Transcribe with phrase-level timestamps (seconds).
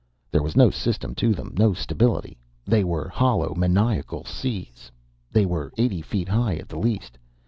[0.31, 2.39] There was no system to them, no stability.
[2.65, 4.91] They were hollow, maniacal seas.
[5.31, 7.19] They were eighty feet high at the least.